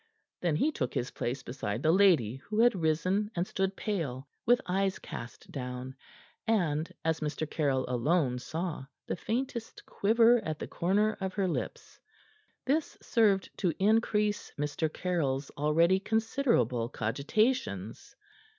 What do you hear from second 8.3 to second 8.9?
saw